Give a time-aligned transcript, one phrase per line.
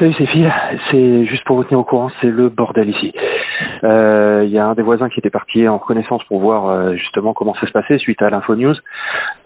[0.00, 0.50] Salut c'est Phil,
[0.90, 3.12] c'est juste pour vous tenir au courant, c'est le bordel ici.
[3.84, 6.94] Euh, Il y a un des voisins qui était parti en reconnaissance pour voir euh,
[6.94, 8.74] justement comment ça se passait suite à l'info news.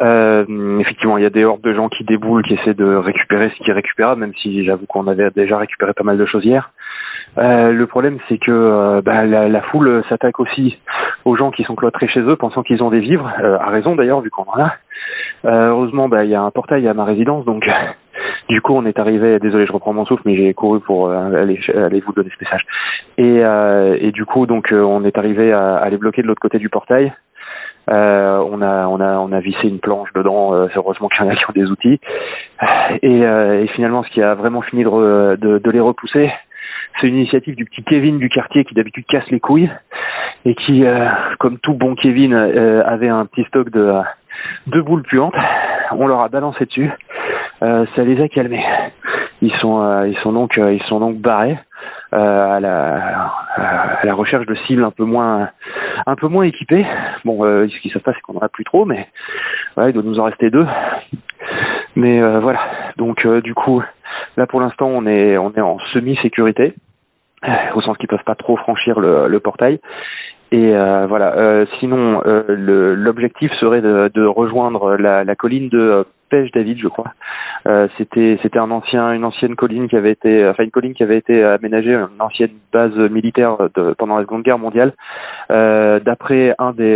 [0.01, 3.51] Euh, effectivement, il y a des hordes de gens qui déboulent, qui essaient de récupérer
[3.51, 6.45] ce qui est récupérable, même si j'avoue qu'on avait déjà récupéré pas mal de choses
[6.45, 6.71] hier.
[7.36, 10.79] Le problème, c'est que bah, la, la, foule s'attaque aussi
[11.25, 13.96] aux gens qui sont cloîtrés chez eux, pensant qu'ils ont des vivres, euh, à raison
[13.96, 14.75] d'ailleurs, vu qu'on en a.
[15.43, 17.68] heureusement, bah, il y a un portail à ma résidence, donc
[18.49, 19.39] du coup, on est arrivé.
[19.39, 22.65] Désolé, je reprends mon souffle, mais j'ai couru pour aller, aller, vous donner ce message.
[23.19, 26.59] Et, et du coup, donc, on est arrivé à, à les bloquer de l'autre côté
[26.59, 27.12] du portail.
[27.91, 30.55] Euh, on a on a on a vissé une planche dedans.
[30.55, 32.01] Euh, heureusement qu'il y en a qui ont des outils.
[33.02, 36.33] Et, et, finalement, ce qui a vraiment fini de, de, de les repousser,
[37.01, 39.71] c'est une initiative du petit Kevin du quartier qui d'habitude casse les couilles
[40.45, 43.93] et qui, euh, comme tout bon Kevin, euh, avait un petit stock de,
[44.69, 45.35] de boules puantes.
[45.93, 46.91] On leur a balancé dessus.
[47.64, 48.64] Euh, ça les a calmés.
[49.42, 51.59] Ils sont, ils sont donc, ils sont donc barrés
[52.12, 55.51] à la, recherche de cibles un peu moins,
[56.06, 56.87] un peu moins équipées.
[57.24, 59.09] Bon, ce qui se passe, c'est qu'on en a plus trop, mais
[59.76, 60.66] il doit nous en rester deux.
[61.96, 62.60] Mais voilà.
[62.96, 63.82] Donc, du coup,
[64.37, 66.75] là pour l'instant, on est, on est en semi-sécurité
[67.75, 69.81] au sens qu'ils peuvent pas trop franchir le, portail.
[70.53, 71.37] Et euh, voilà.
[71.37, 72.44] Euh, sinon, euh,
[72.97, 76.06] l'objectif serait de, rejoindre la, colline de
[76.53, 77.12] David, je crois.
[77.66, 82.21] Euh, c'était une ancienne colline qui avait été une colline qui avait été aménagée une
[82.21, 84.93] ancienne base militaire de, pendant la Seconde Guerre mondiale.
[85.50, 86.94] Euh, D'après un des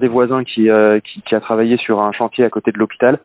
[0.00, 1.00] des voisins qui, a
[1.40, 3.18] travaillé sur un chantier à côté de l'hôpital,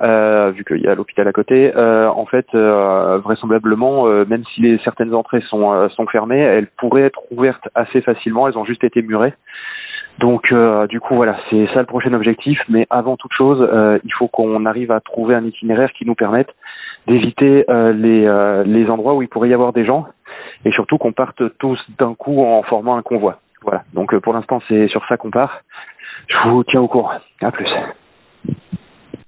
[0.00, 5.42] vu qu'il y a l'hôpital à côté, en fait vraisemblablement même si les certaines entrées
[5.48, 8.48] sont fermées, elles pourraient être ouvertes assez facilement.
[8.48, 9.34] Elles ont juste été murées.
[10.18, 12.58] Donc euh, du coup voilà, c'est ça le prochain objectif.
[12.68, 16.14] Mais avant toute chose, euh, il faut qu'on arrive à trouver un itinéraire qui nous
[16.14, 16.54] permette
[17.06, 18.24] d'éviter euh, les,
[18.64, 20.06] les endroits où il pourrait y avoir des gens
[20.64, 23.38] et surtout qu'on parte tous d'un coup en formant un convoi.
[23.62, 23.82] Voilà.
[23.92, 25.60] Donc pour l'instant c'est sur ça qu'on part.
[26.28, 27.10] Je vous tiens au courant.
[27.42, 27.68] À plus.